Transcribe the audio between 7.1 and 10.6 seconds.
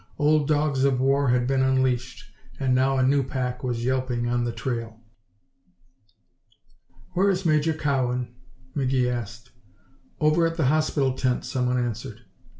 "Where is Major Cowan?" McGee asked. "Over at